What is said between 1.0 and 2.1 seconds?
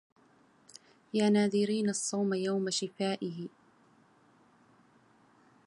يا ناذرين